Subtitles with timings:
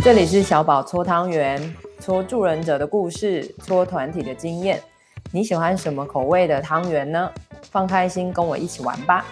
[0.00, 4.80] 这里是小宝搓汤圆，搓助人者的故事，搓团体的经验。
[5.32, 7.30] 你喜欢什么口味的汤圆呢？
[7.70, 9.26] 放开心，跟我一起玩吧。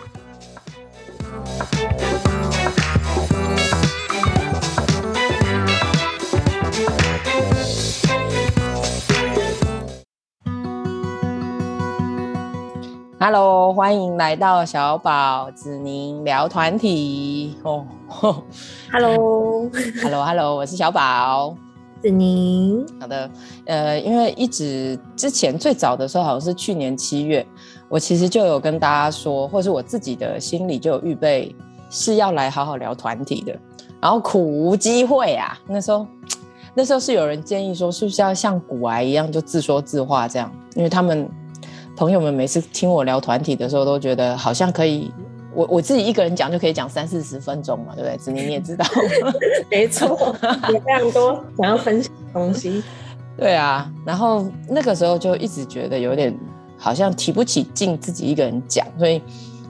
[13.29, 17.85] Hello，欢迎来到小宝子宁聊团体哦。
[18.93, 21.53] Hello，Hello，Hello， 我是小宝
[22.01, 22.87] 子宁。
[23.01, 23.29] 好的，
[23.65, 27.45] 呃，因为一直之前最早的时候，好像是去年七月，
[27.89, 31.53] 我其实就有跟大家说，或是我自己的心里就有预备，
[31.91, 33.53] 是要来好好聊团体的。
[34.01, 36.07] 然后苦无机会啊，那时候
[36.75, 41.29] 那时候是有人建议说，是不是要像古癌一样，就自说自话这样，因为他们。
[41.97, 45.11] 朋友们每次听我聊团体的时候，都觉得好像可以，
[45.55, 48.17] 我我自己一个人讲就可以讲三四十分钟嘛，对不对？
[48.19, 48.85] 子宁你也知道，
[49.71, 50.37] 没错，
[50.69, 52.83] 有非常多想要分享的东西。
[53.39, 56.35] 对啊，然后那个时候就一直觉得有点
[56.77, 59.21] 好像提不起劲，自己一个人讲，所以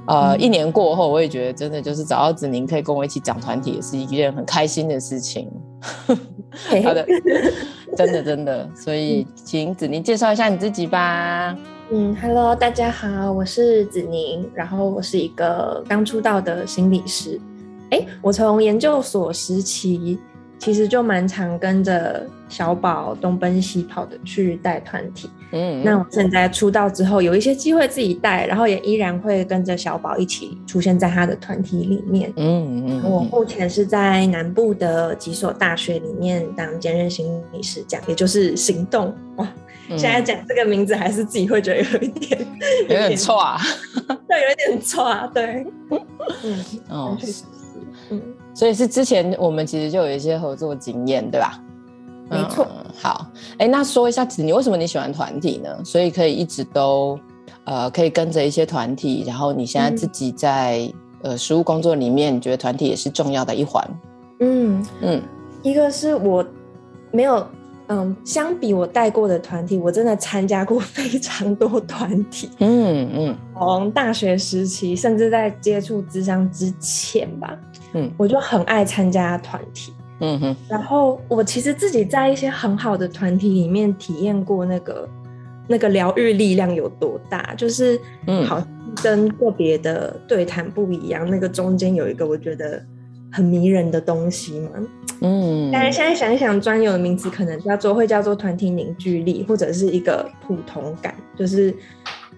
[0.07, 5.49] 呃，嗯、一年过后，我也觉得真的就是找到子宁可以跟我一起讲团体，也是一件很开心的事情。
[6.85, 7.07] 好的，
[7.97, 11.57] 真的真的，所以请子宁介绍一下你自己吧。
[11.89, 17.41] 嗯，Hello，大家好，我是子宁，然后我是一个刚出道的心理师。
[17.91, 20.19] 哎，我从研究所时期
[20.59, 25.31] 其实就蛮常跟着小宝东奔西跑的去带团体。
[25.53, 32.33] 嗯，那我现在出道之后有一些机会自己带，然后也依然会跟着小宝一起出现在他的团体里面。
[32.35, 39.49] 嗯嗯，我目前是在南部的几所大学里面当兼任心理师讲，也就是行动哇。
[39.91, 42.47] 现在讲这个名字，还是自己会觉得有一点，
[42.83, 43.61] 有点错啊，
[44.29, 45.67] 对，有一点错啊，对，
[46.43, 47.17] 嗯，哦，
[48.11, 48.21] 嗯，
[48.55, 51.61] 所以是之前我们其实就有一些合作经验，对吧？
[52.29, 52.67] 没错。
[52.69, 53.27] 嗯、好，
[53.59, 55.71] 哎，那说一下子你，为什么你喜欢团体呢？
[55.85, 57.17] 所以可以一直都
[57.65, 60.81] 呃，可以跟着一些团体，然后你现在自己在、
[61.23, 63.89] 嗯、呃实务工作里面，你觉得团体也是重要的一环？
[64.41, 65.23] 嗯嗯，
[65.63, 66.45] 一个是我
[67.13, 67.47] 没有。
[67.89, 72.51] 嗯，相比我带过的团体，我真的参加过 非常多团体。
[72.59, 77.57] 嗯嗯，从大学时期，甚至在接触智商之前吧，
[77.95, 79.93] 嗯，我就很爱参加团体。
[80.21, 85.09] 嗯哼，然后我其实自己在一些很好的团体里面体验过那个
[85.69, 88.69] 那个疗愈力量有多大，就是嗯，好像
[89.03, 92.83] 跟个别的对谈不一样，那个中间有一个我觉得
[93.37, 94.71] 很迷人的东西嘛。
[95.21, 101.71] 嗯，但是现在想一想，专有的名词可能叫做会叫做团体凝聚力，或者是一个普通感，就是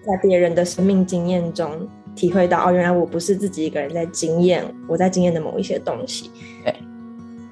[0.05, 6.31] 在别人的生命经验中体会到哦，原来我不是自己一个人在经验，我在经验的某一些东西。
[6.65, 6.73] 对，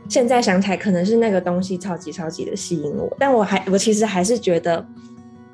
[0.09, 4.85] 现在想起来可能是那个东西超级超级的吸引我，但我还我其实还是觉得，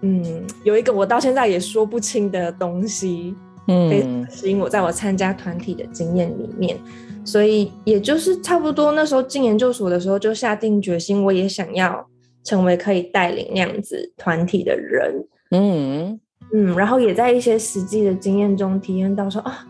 [0.01, 3.35] 嗯，有一个我到现在也说不清的东西，
[3.67, 6.77] 嗯，非常吸引我，在我参加团体的经验里面。
[7.25, 12.05] 所以，也就是差不多那时候进研究所的时候，就下定决心，我也想要
[12.43, 15.25] 成为可以带领那样子团体的人。
[15.51, 16.19] 嗯
[16.53, 19.65] 嗯，然后也在一些实际的经验中体验到说啊，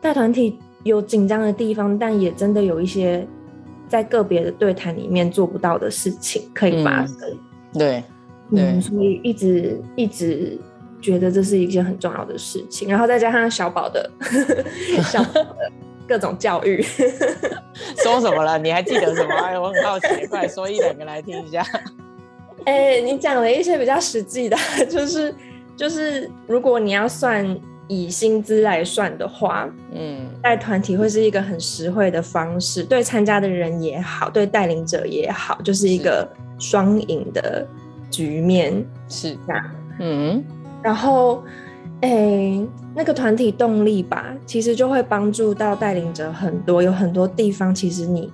[0.00, 3.26] 带团体有紧张的地方，但也真的有一些
[3.88, 7.16] 在个别的对谈里面做不到的事情可以发生。
[7.74, 8.04] 嗯、对，
[8.50, 10.58] 对、嗯，所以一直一直
[11.00, 12.88] 觉得这是一件很重要的事情。
[12.88, 14.10] 然后再加上小宝的
[15.04, 15.72] 小宝的。
[16.06, 16.82] 各种教育，
[18.02, 18.58] 说什么了？
[18.58, 19.34] 你还记得什么？
[19.42, 21.64] 哎，我很好奇，快说一两个来听一下。
[22.64, 24.56] 哎，你讲了一些比较实际的，
[24.88, 25.34] 就是
[25.76, 36.26] 就是，如果你要算以薪资来算的话，嗯，带团体会是一个很实惠的方式，对参加的人也好，对带领者也好，就是一个
[36.58, 37.66] 双赢的
[38.10, 39.70] 局面，是这样。
[40.00, 40.44] 嗯，
[40.82, 41.42] 然后。
[42.04, 46.82] 哎、欸，那个团体动力吧，其实就会帮助到带领者很多。
[46.82, 48.30] 有很多地方，其实你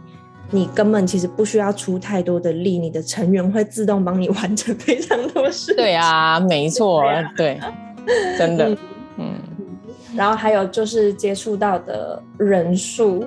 [0.50, 5.72] 你根本其实不需要出太多的力，你的成员会自动帮你完成非常多事。
[5.76, 7.04] 对啊，没错，
[7.36, 7.60] 对，
[8.36, 8.76] 真的，嗯。
[9.18, 9.34] 嗯，
[10.16, 13.24] 然后还有就是接触到的人数。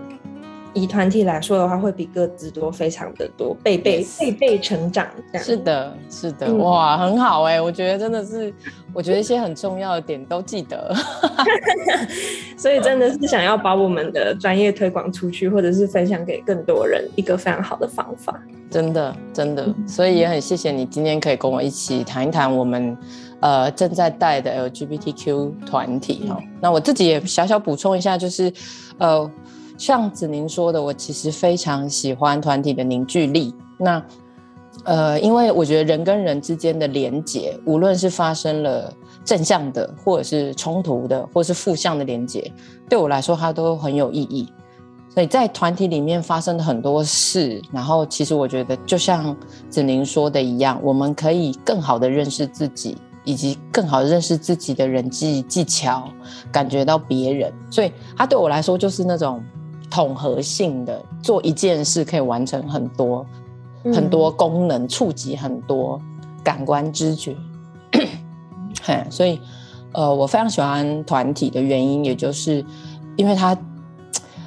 [0.73, 5.07] 以团体来说的话，会比个资多非常的多，倍倍倍倍成长。
[5.35, 8.51] 是的，是的，嗯、哇，很好哎、欸，我觉得真的是，
[8.91, 10.93] 我觉得一些很重要的点都记得，
[12.57, 18.41] 所以真的是想要把我们的专业推广出去，或者是分享给更多人一个非常好的方法。
[18.71, 22.97] 真的，真的，所以也很谢谢你今天可以跟我一起谈一谈我们
[23.41, 26.37] 呃正在带的 LGBTQ 团体哈。
[26.41, 28.51] 嗯、那我自己也小小补充一下，就是
[28.97, 29.29] 呃。
[29.77, 33.53] 像子宁说的，我其实非常喜欢团体的凝聚力。
[33.77, 34.03] 那
[34.85, 38.91] 呃，因为我觉得人跟人之间的连结，无论是发生了
[39.23, 42.51] 正向的，或者是冲突的，或是负向的连结，
[42.89, 44.51] 对我来说它都很有意义。
[45.13, 49.35] 所以在团体里面发生的很多事，然后其实我觉得就像
[49.69, 56.09] 子宁说的一样，我们可以更好的认识自己，以及更好的认识自己的人际技巧，
[56.51, 57.53] 感觉到别人。
[57.69, 59.43] 所以它对我来说就是那种
[59.93, 63.23] 统合性的，做一件事可以完成很多、
[63.83, 66.01] 嗯、很多功能，触及很多
[66.43, 67.35] 感官知觉。
[69.11, 69.39] 所以
[69.91, 72.65] 呃，我非常喜欢团体的原因，也就是
[73.15, 73.55] 因为他。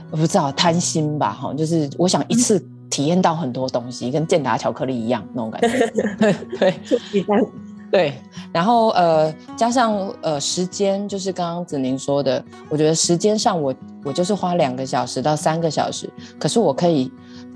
[0.09, 5.93] 我不知道贪心吧，哈，就是我想一次体验到很多东西，嗯、跟健达巧克力一样那种感觉。
[6.59, 6.75] 对
[7.91, 8.21] 对，
[8.53, 13.75] 然后呃，加上呃时间，就是刚刚子宁说的，我觉得时间上我
[14.05, 17.11] 我就是花两个小时到三个小时，可是我可以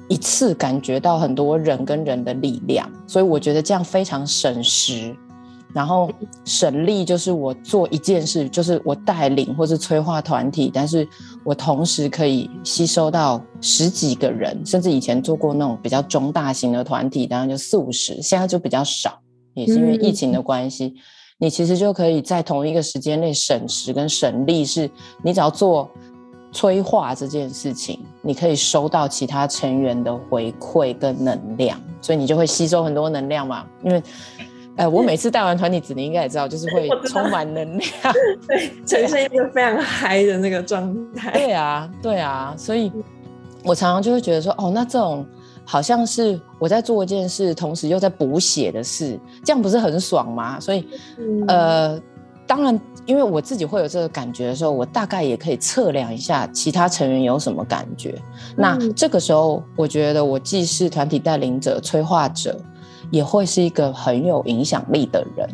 [0.09, 5.15] 一次感觉到很多人跟人的力量，所以我觉得这样非常省时。
[5.73, 6.11] 然后
[6.45, 11.07] 省力就是我做一件事，就是我带领或是催化团体，但是
[11.45, 19.20] 我同时可以吸收到十几个人，甚至以前做过那种比较中大型的团体，当然就四五十，现在就比较少，
[19.55, 20.87] 也是因为疫情的关系。
[20.87, 20.97] 嗯、
[21.39, 24.91] 你其实就可以在同一个时间内省时跟省力，是
[25.23, 25.91] 你只要做
[26.53, 34.03] 催化这件事情，你可以收到其他成员的回馈跟能量，所以你就会吸收很多能量嘛，因为。
[34.77, 37.91] 哎、呃，我每次带完团体，子你应该也知道，就是会 充满能量，
[38.49, 41.33] 对，呈现一个非常嗨的那个状态。
[41.33, 42.91] 对啊，对啊，所以
[43.63, 45.27] 我常常就会觉得说，哦，那这种
[45.71, 50.59] 好像是我在做一件事，同时又在补血的事，这样不是很爽吗？
[50.59, 50.85] 所以，
[51.19, 52.03] 嗯、呃，
[52.47, 58.21] 当然，因为我自己会有这个感觉的时候，我大概也可以测量一下其他成员有什么感觉。
[58.21, 62.59] 嗯、那这个时候，我觉得我既是团体带领者、催化者。
[63.11, 65.49] 也会是一个很有影响力的人，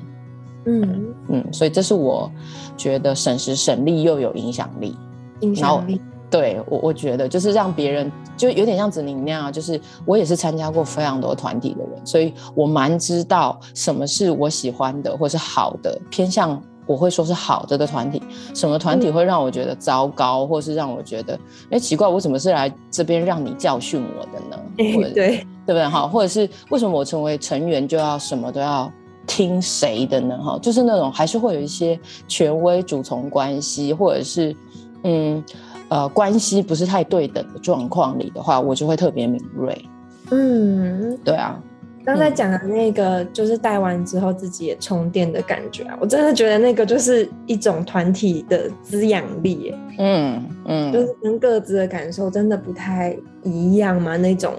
[0.66, 2.30] 嗯嗯，所以这是我
[2.76, 4.94] 觉得省时省力又有影响力，
[5.40, 5.98] 影响力。
[6.30, 16.62] 对我，我觉得就是让别人就有点像子宁那样，就是我也是参加过非常多团体的人，所以我蛮知道什么是我喜欢的或是好的偏向。
[16.88, 18.22] 我会说是好的的团体，
[18.54, 21.36] 什么团体会让我觉得糟糕，或是让我觉得
[21.68, 24.56] 哎奇怪，我怎么是来这边让你教训我的呢？
[24.76, 25.84] 对对对不对？
[25.88, 28.88] 哈，或者是为什么我成为成员就要什么都要
[29.26, 30.38] 听谁的呢？
[30.40, 34.54] 哈，就是那种还是会有一些权威主从关系，或者是
[35.02, 35.42] 嗯
[35.88, 39.84] 呃关系不是太对等的状况里的话，我就会特别敏锐。
[40.30, 41.60] 嗯，对啊。
[42.04, 45.98] 刚才讲的那个，就是戴完之后自己也充电的感觉啊！
[46.00, 54.54] 我真的觉得那个就是一种团体的滋养力，嗯嗯，就是跟各自的感受真的不太一样嘛，那种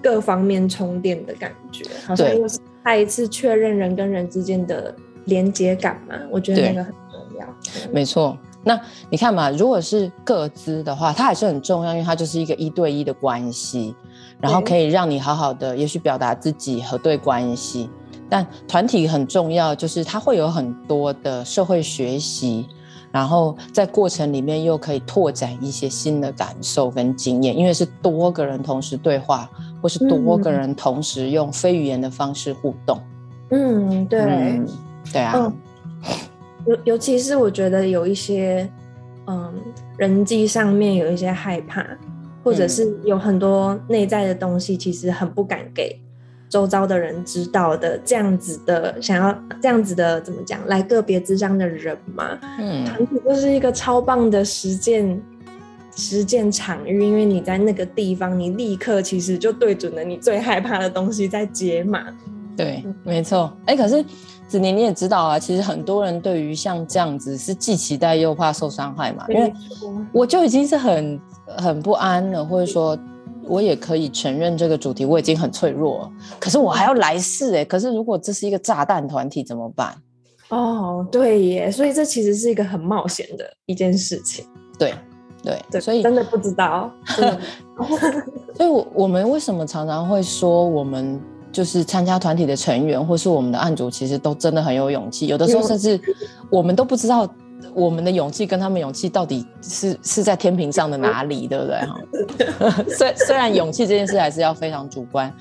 [0.00, 4.94] 各方面充电的感觉，好像又是再一次确认人跟人之间的
[5.24, 7.46] 连接感嘛，我觉得那个很重要。
[7.90, 8.80] 没错，那
[9.10, 13.94] 你看嘛，如果是各资的话，它还是很重要，因为它就是一个一对一的关系。
[14.40, 17.88] 然后可以让你好好的，也许表达自己和对关系。
[18.28, 22.66] 但团体很重要，就是它会有很多的社会学习，
[23.12, 29.48] 然后在过程里面又可以拓展一些新的感受跟经验，因为是多个人同时对话，
[29.80, 32.98] 或是多个人同时用非语言的方式互动。
[33.50, 34.68] 嗯，对，嗯、
[35.12, 35.34] 对啊。
[35.36, 35.52] 嗯、
[36.66, 38.68] 尤尤其是我觉得有一些，
[39.26, 39.52] 嗯，
[39.96, 41.86] 人际上面有一些害怕。
[42.44, 45.96] 或者是有很多内在的东西，其实很不敢给
[46.48, 55.22] 周遭的人知道的，这样子的想要这样子的怎么讲，来个别咨商的人嘛，嗯，团体就是一个超棒的实践
[55.94, 62.04] 实践场域，因为你在那个地方，你立刻其实就对准了你最害怕的东西在解码。
[62.56, 63.56] 对，没错。
[63.66, 64.04] 哎、欸，可是
[64.52, 69.52] 子宁你也知道啊，其实很多人对于像这样子是既期待又怕受伤害嘛，因为
[70.12, 71.20] 我就已经是很。
[71.58, 72.96] 很不安了，或者说，
[73.46, 79.94] 我也可以承认这个主题我已经很脆弱，可是我还要来试哎，可是如果这是一个炸弹团体怎么办？
[80.48, 84.46] 哦，对耶，所以这其实是一个很冒险的一件事情。
[84.78, 84.94] 对
[85.42, 86.90] 对对，所以真的不知道。
[88.56, 91.20] 所以，我我们为什么常常会说，我们
[91.52, 96.00] 就是参加团体的成员，或是我们的案主，其实都真的很有勇气，有的时候甚至
[96.50, 97.28] 我们都不知道。
[97.74, 101.78] 我们的勇气跟他们勇气到底是是在天平上的哪里，对不对？
[102.58, 105.32] 哈，虽虽然勇气这件事还是要非常主观，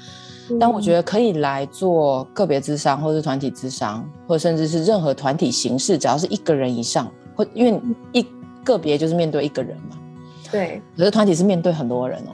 [0.60, 7.82] 但我觉得可以来做个别智商，或是团体智商，或甚至是任何团体形式，只要是一个人以上，或因为
[8.14, 8.26] 一
[8.64, 9.98] 个别就是面对一个人嘛，
[10.52, 12.32] 对，可是团体是面对很多人哦。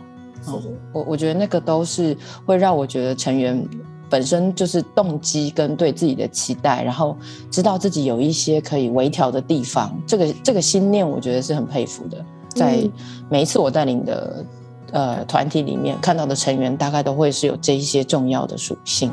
[0.48, 0.62] 哦，
[0.94, 3.68] 我我觉得那个都是会让我觉得成员
[4.10, 7.18] 本身就是动机跟对自己的期待，然后
[7.52, 12.24] 知道自己有一些可以微调的地方，这个这个心念我觉得是很佩服的。
[12.50, 12.90] 在
[13.30, 14.46] 每一次我带领的
[14.92, 19.12] 呃团体里面看到的成员，大概都会是有这一些重要的属性。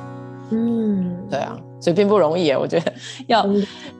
[0.50, 1.59] 嗯，对啊。
[1.85, 2.91] 所以并不容易，我觉得
[3.29, 3.43] 要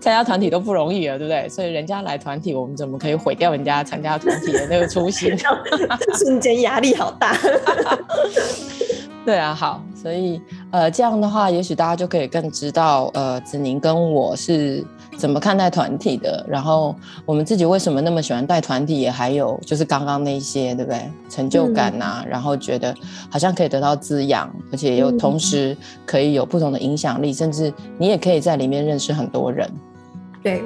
[0.01, 1.47] 参加团体都不容易了，对不对？
[1.51, 5.37] 所以人家来团体，我们怎么可以毁掉人家参加团体的那个初心？
[6.19, 7.37] 瞬间压力好大。
[9.27, 14.83] 对啊，好，所以呃，这样的话，也许大家就可以更知道，呃，子宁跟我是
[15.17, 16.45] 怎么看待团体的。
[16.49, 16.95] 然后
[17.25, 21.11] 我们自己为什么那么喜欢带团体，也还有就是刚刚那些，对不对？
[21.29, 22.95] 成就感啊，嗯、然后觉得
[23.31, 29.71] 好像可以得到滋养，而且又同时可以有不同的影响力，嗯、甚至你也可以在里面认识很多人。
[30.43, 30.63] 对，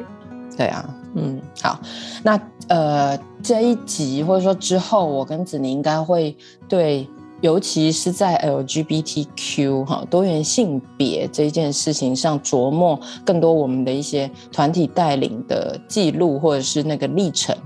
[0.56, 1.78] 对啊，嗯，好，
[2.22, 6.36] 那呃，这一集或者说之后，我跟子宁应该会
[6.68, 7.08] 对。
[7.40, 17.57] 尤其是在 LGBTQ 哈多元性别这一件事情上琢磨更多我们的一些团体带领的记录或者是那个历程，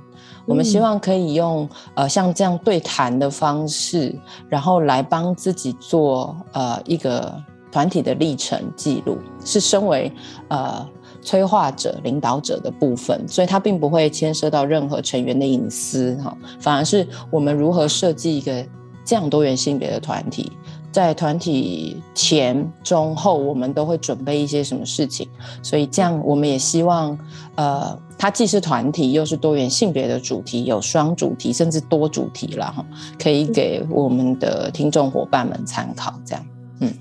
[0.45, 4.15] 我们希望可以用呃像这样对谈的方式，
[4.49, 7.35] 然后来帮自己做呃一个
[7.71, 10.13] 团体的历程记录，是身为
[10.49, 10.87] 呃
[11.23, 18.63] 催化者、领导者的部分，所以它并不会牵涉到任何成员的隐私哈，反而是我们如何设计一个。
[19.05, 20.53] 这样多元性别的团体，
[20.91, 25.29] 在团体前、中、后，我们都会准备一些什么事情？
[25.63, 27.19] 所以这样，我们也希望，
[27.57, 32.85] 呃，它既是团体，又是多元性别的主题，有双主题，甚至多主题了哈，
[33.19, 36.15] 可以给我们的听众伙伴们参考。
[36.25, 36.47] 这样，
[36.81, 36.93] 嗯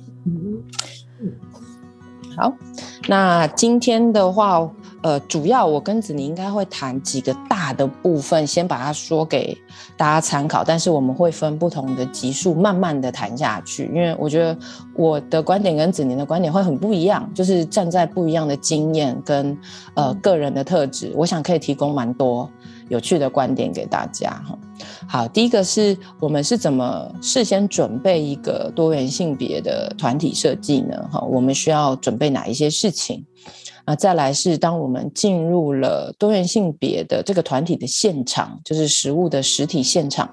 [2.37, 2.53] 好，
[3.07, 4.69] 那今天的话。
[5.01, 9.57] 呃，主要我跟子宁应该会谈几个大的部分，先把它说给
[9.97, 10.63] 大家参考。
[10.63, 13.91] 但是我们会分不同的集数，慢慢的谈下去。
[13.93, 14.55] 因为我觉得
[14.93, 19.57] 我的观点跟子宁的观点会很不一样，就是站在不一样的经验跟
[19.95, 22.49] 呃个人的特质，我想可以提供蛮多
[22.91, 24.59] 有趣的观点给大家哈。
[25.07, 31.09] 好，第一个是我们是怎么事先准备一个多元性别的团体设计呢？
[31.09, 33.25] 哈，我们需要准备哪一些事情？
[33.85, 40.29] 啊，再来是当我们进入了多元性别的这个团体的现场，就是实物的实体现场，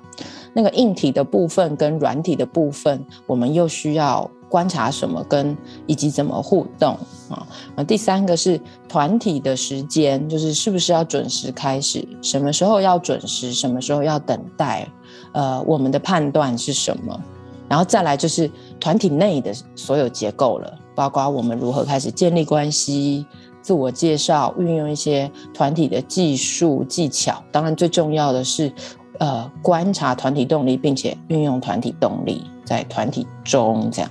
[0.52, 6.96] 那个硬体的部分跟软体的部分，我们又需要观察什么，跟以及怎么互动
[7.28, 7.46] 啊？
[7.76, 14.88] 那第三个是团体的时间，就是是不是要准时开始，什么时候要准时，什么时候要等待？
[15.32, 17.20] 呃，我们的判断是什么？
[17.68, 18.50] 然后再来就是
[18.80, 20.72] 团体内的所有结构了。
[20.94, 23.24] 包括我们如何开始建立关系、
[23.62, 27.40] 自我介绍、运用一些团体的技术技巧。
[27.52, 28.72] 当然，最重要的是，
[29.20, 34.10] 呃，观察团体动力，并且运用团体动力在团体中这样。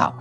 [0.00, 0.14] 好，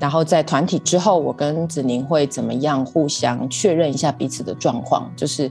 [0.00, 5.48] 然后在团体之后，我跟子宁会怎么样互相确认一下彼此的状况，就是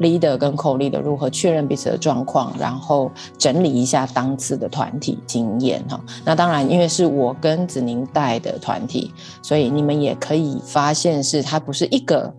[0.00, 3.08] leader 跟 co-leader 如何确认彼此的状况，然后
[3.38, 6.00] 整理一下当次的团体经验哈。
[6.24, 12.34] 那当然，因为是我跟子宁带的团体，所以你们也可以发现是他不是一个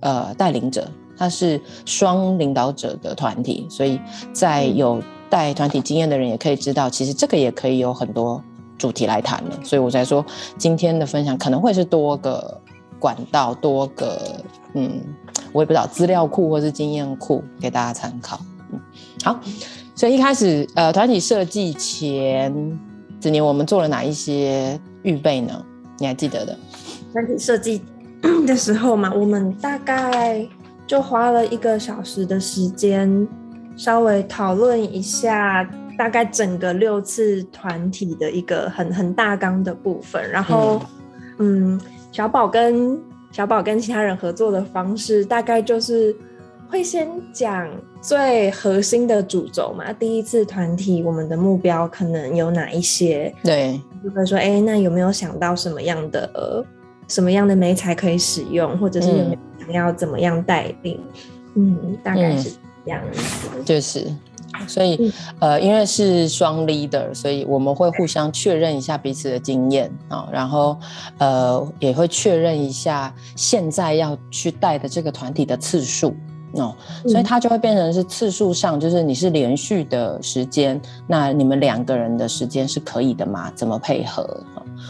[0.00, 4.00] 呃带领者，他是双领导者的团体，所以
[4.32, 8.42] 在有带团体经验的人也可以知道，其实这个也可以有很多。
[8.80, 10.24] 主题来谈了，所以我才说
[10.56, 12.58] 今天的分享可能会是多个
[12.98, 14.18] 管道，多个
[14.72, 14.98] 嗯，
[15.52, 18.40] 我也不知道资料库或是经验库给大家参考。
[18.72, 18.80] 嗯，
[19.22, 19.38] 好，
[19.94, 22.78] 所以一开始呃，团体设计前，
[23.20, 25.62] 子年我们做了哪一些预备呢？
[25.98, 26.56] 你还记得的？
[27.12, 27.82] 团体设计
[28.46, 30.42] 的时候嘛，我们大概
[30.86, 33.28] 就花了一个小时的时间，
[33.76, 35.68] 稍微讨论一下。
[36.00, 40.80] 大概整个六次团体的一个很很大纲的部分，然后，
[41.36, 41.80] 嗯，嗯，
[42.10, 42.98] 小宝跟
[43.30, 46.16] 小宝跟其他人合作的方式，大概就是
[46.70, 47.68] 会先讲
[48.00, 49.92] 最核心的主轴嘛。
[49.92, 53.30] 第一次团体，我们的目标可能有哪一些？
[53.44, 56.64] 对，就会说，哎、欸，那有没有想到什么样的呃，
[57.08, 60.98] 什么样的媒材可以使用，或者是有没有想要怎么样带领？
[61.56, 62.52] 嗯，嗯，大概是
[62.86, 63.22] 这样子，
[63.66, 64.10] 就是。
[64.66, 70.76] 所以，呃，因为是双 leader，所以我们会互相确认一下彼此的经验啊，然后，
[71.18, 76.14] 呃，也会确认一下现在要去带的这个团体的次数
[76.52, 76.74] 哦，
[77.06, 77.22] 所以。
[77.22, 83.52] 它就会变成是次数上，就是你是连续的时间，那你们两个人的时间是可以的吗？
[83.54, 84.42] 怎么配合？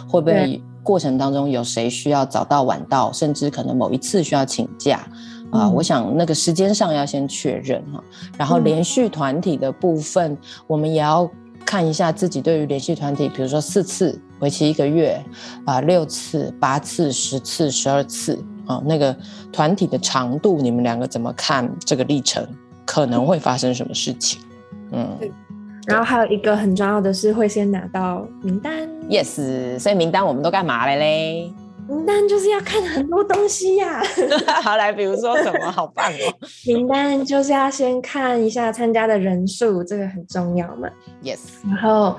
[0.08, 5.06] 会不会过程当中有谁需要早到晚到，甚至可能某一次需要请假？
[5.50, 8.02] 啊、呃，我想那个时间上要先确认哈。
[8.38, 11.28] 然后连续团体的部分，我们也要
[11.66, 15.20] 看一下自己对于连续团体，比如说四次为期一个月
[15.64, 19.16] 啊，六次、八次、十次、十二次啊，那个
[19.52, 22.46] 团体的长度，你们两个怎么看这个历程？
[22.86, 24.40] 可能会发生什么事情？
[24.92, 25.18] 嗯。
[25.86, 28.88] 然后还有一个很重要的是，会先拿到名单。
[29.10, 31.52] Yes，所以名单我们都干嘛了嘞？
[31.88, 34.04] 名单就是要看很多东西呀、啊。
[34.62, 35.68] 好，来，比如说什么？
[35.72, 36.32] 好棒哦！
[36.64, 40.88] 名单就是要先看一下参加的人数，这个很重要嘛。
[41.24, 42.16] Yes，然后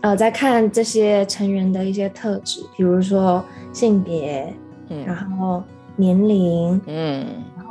[0.00, 4.52] 呃，再看这些成员的一些特质，比如说性别，
[4.88, 5.62] 嗯，然后
[5.94, 7.26] 年龄，嗯。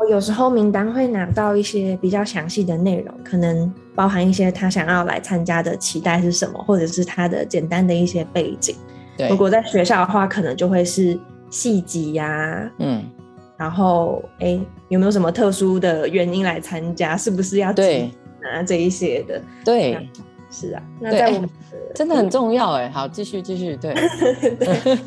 [0.09, 8.75] 有时候名单会拿到一些比较详细的内容，可能包含一些他想要来参加的期待是什么，或者是他的简单的一些背景。
[9.17, 11.17] 对，如果在学校的话，可能就会是
[11.49, 13.03] 系级呀，嗯，
[13.57, 17.15] 然后哎、欸，有没有什么特殊的原因来参加？
[17.17, 18.11] 是不是要对
[18.43, 19.41] 啊这一些的？
[19.63, 20.09] 对，
[20.51, 20.83] 是啊。
[20.99, 21.49] 那在我们
[21.93, 22.89] 真的很重要哎。
[22.89, 23.93] 好，继续继续，对。
[24.59, 24.97] 对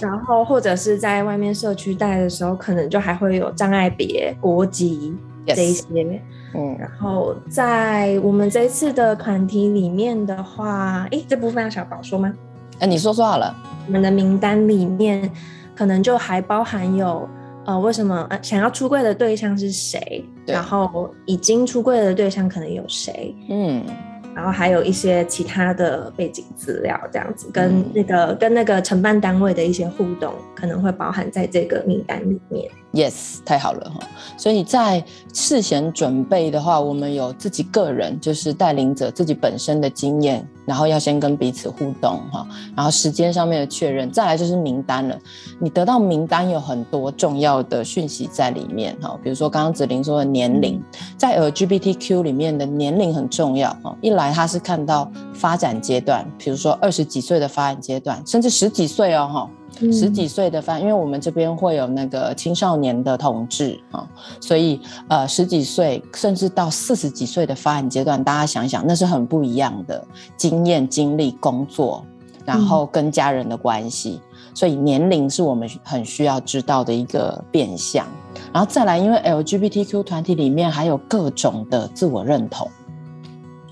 [0.00, 5.14] 然后或者是在外面社区带的时候，可能就还会有障碍别、国籍
[5.46, 6.22] 这一些。
[6.54, 12.32] 嗯，然后在我们这一次的团体里面的话，诶，这部分要小宝说吗？
[12.78, 13.54] 哎，你说说好了。
[13.86, 15.30] 我们的名单里面
[15.74, 17.28] 可能就还包含有，
[17.66, 20.24] 呃，为什么呃想要出柜的对象是谁？
[20.46, 23.34] 然后已经出柜的对象可能有谁？
[23.48, 23.84] 嗯。
[24.34, 32.68] 然后还有一些其他的背景资料，这样子跟那个、嗯、跟那个承办单位的一些互动，可能会包含在这个名单里面。
[32.94, 34.06] Yes，太好了哈！
[34.36, 42.46] 所以在事前准备的话，我们有自己个人，就是带领者自己本身的经验，然后要先跟彼此互动哈，
[42.76, 45.18] 然后时间上面的确认，再来就是名单了。
[45.58, 50.80] 你得到名单有很多重要的讯息在里面哈，比如说刚刚子玲说的年龄，
[51.18, 53.96] 在 LGBTQ 里面的年龄很重要哈。
[54.00, 59.50] 一来他是看到发展阶段，比如说二十几岁的发展阶段，甚至十几岁哦哈。
[59.92, 64.08] 十几岁的发，因为我们这边会有那个青少年的同志啊，
[64.40, 70.04] 所以呃十几岁甚至到四十几岁的发展阶段，大家想想，那是很不一样的
[70.36, 72.04] 经验、经历、工作，
[72.44, 74.20] 然后跟家人的关系，
[74.54, 78.06] 所以年龄是我们很需要知道的一个变相。
[78.52, 82.68] 然后再来，因为 LGBTQ 团体里面还有各种的自我认同。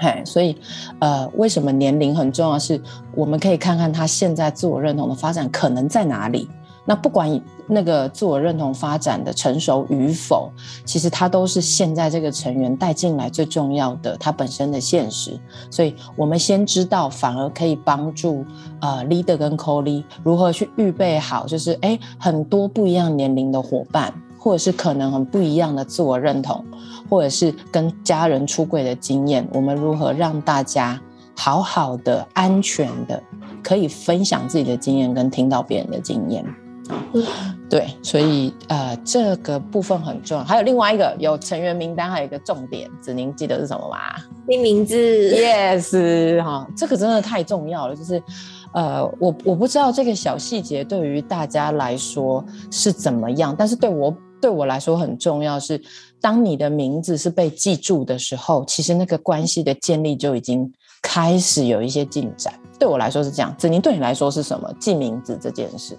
[0.03, 0.57] 嘿，所以，
[0.99, 2.59] 呃，为什么年龄很重要？
[2.59, 2.81] 是
[3.15, 6.49] 我们可以看看他现在自我认同的发展可能在哪里。
[6.85, 10.51] 那不管那个自我认同发展的成熟与否，
[10.85, 15.38] 其实他都是现在这个成员带进来最重要的他本身的现实。
[15.71, 18.45] 所以我们先知道，反而可以帮助
[18.81, 24.12] 呃 leader 跟 co-le 如何去预备好，就是诶很多不一样年龄的伙伴。
[24.42, 26.64] 或者是可能很不一样的自我认同，
[27.09, 31.00] 或者是跟家人出柜的经验，我们如何让大家
[31.37, 33.22] 好好的、安全的
[33.62, 36.44] 可以分享自己的经验，跟听到别人的经验？
[37.70, 40.42] 对，所以呃，这个部分很重要。
[40.42, 43.96] 还有另外一个，有成员名单，还有一个重点，子宁记得是什么吗？
[44.48, 44.96] 听名字。
[44.96, 47.94] Yes，哈，这个真的太重要了。
[47.94, 48.20] 就是
[48.74, 54.12] 呃，我我不知道这个小细节对于大家来说是怎么样，但是对我。
[54.42, 55.81] 对我来说很重要是，
[56.20, 62.52] 当你的名字是被记住的时候，其实那个关系的建立就已经开始有一些进展。
[62.76, 64.68] 对我来说是这样，子宁对你来说是什么？
[64.81, 65.96] 记名字这件事？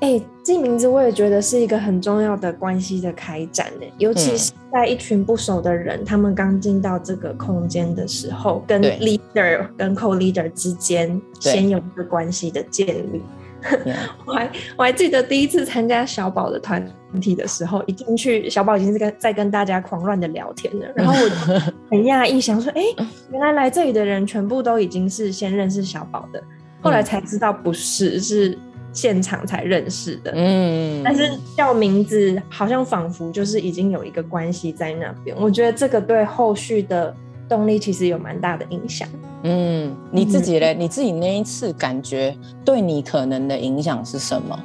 [0.00, 13.22] 哎，记名字我也觉得是一个很重要的关系的开展呢，尤其是在一群不熟的人，嗯、他们刚进到这个空间的时候，跟 leader 跟 co-leader 之间先有一个关系的建立。
[14.26, 16.84] 我还我还记得第一次参加小宝的团
[17.20, 21.58] 体的时候，一进去小宝已经是跟在跟大家狂乱的聊天了， 然后我
[21.90, 26.42] 很讶异，想说，哎、欸，原来来这里的人全部都已经是先认识小宝的，
[26.80, 28.58] 后来才知道不是，是
[28.92, 30.32] 现场才认识的。
[30.34, 37.14] 嗯，但是叫名字好像仿佛就是已经有一个关系在那边，我觉得这个对后续的。
[37.48, 39.08] 动力其实有蛮大的影响。
[39.42, 40.74] 嗯，你自己嘞？
[40.74, 44.58] 嗯、你自己那一次感觉对你可能的影响是什么？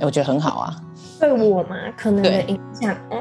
[0.00, 0.76] 我觉得很好啊。
[1.18, 3.18] 对我嘛，可能的影响，嗯，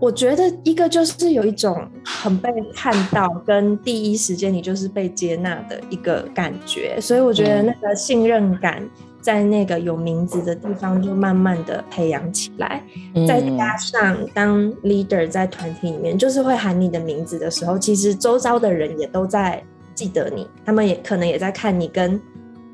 [0.00, 8.88] 我觉得一个就是有一种很被看到，跟第一时间你就是被接纳的一个感觉，所以我觉得那个信任感。
[9.24, 12.82] 在那个有名字的地方，就慢慢的培养起来。
[13.14, 22.20] 嗯、再加上当 leader 在团体里面，就是会喊你的名字的时候，其实周遭的人也都在记得你，他们也可能也在看你跟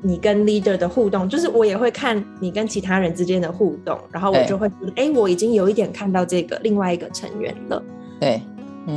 [0.01, 7.81] 你跟 leader 的互动，就是我也会看你跟其他人之间的互动，然后我就会觉得，哎、欸欸，我已经有一点看到这个另外一个成员了。
[8.19, 8.41] 对。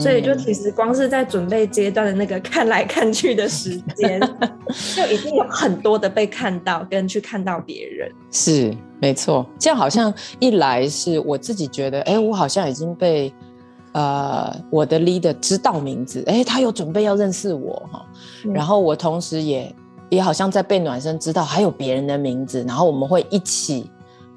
[0.01, 4.19] 所以就其实光是在准备阶段的那个看来看去的时间，
[4.97, 8.11] 就已经有很多的被看到跟去看到别人。
[8.31, 9.47] 是，没错。
[9.59, 13.31] 这样好像一来是我自己觉得，哎、欸，我好像已经被
[13.93, 18.05] 呃我的 leader 知道名字，哎、欸，他有准备要认识我哈。
[18.55, 19.75] 然后我同时也
[20.09, 23.91] 也好像在被暖身知道还有别人的名字，然后我们会一起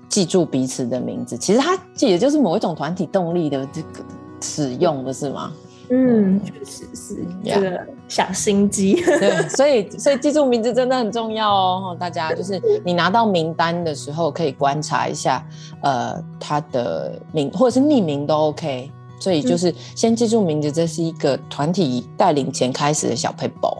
[0.10, 1.38] 记住彼此的名字。
[1.38, 4.03] 其实它也就是某一种团体动力的这个。
[4.41, 5.52] 使用的是吗？
[5.89, 8.95] 嗯，确实是这个小心机。
[8.95, 11.95] 对，所以所以记住名字真的很重要哦。
[11.97, 15.45] 大家就是你拿到名单的时候，可以观察一下，
[15.82, 18.91] 呃，他的名或者是匿名都 OK。
[19.19, 23.78] 所以就是先记住名字，这是一个团体带领前开始的小 paper。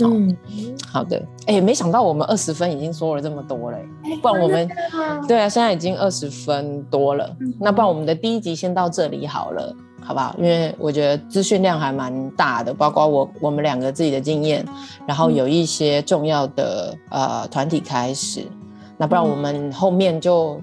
[0.00, 0.36] 嗯，
[0.92, 1.16] 好的。
[1.46, 3.78] 哎、欸，没想到我们二十分已经说了这么多了，
[4.20, 4.68] 不然我们
[5.28, 7.34] 对啊，现在已经二十分多了。
[7.60, 9.74] 那不然我们的第一集先到这里好了。
[10.04, 10.34] 好不好？
[10.38, 14.64] 因为我觉得资讯量还蛮大的，包括我我们两个自己的经验，
[15.06, 18.46] 然后有一些重要的呃团体开始，
[18.98, 20.60] 那不然我们后面就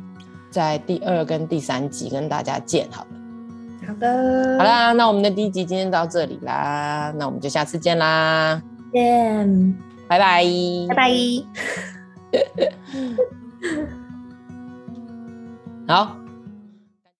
[0.52, 3.08] 在第二跟第三集跟大家见好了。
[3.88, 8.62] 好的，好啦，那我们的第一集今天到这里啦，那我们就下次见啦，
[8.94, 9.76] 见，
[10.08, 10.46] 拜拜，
[10.90, 11.12] 拜拜，
[15.94, 16.21] 好。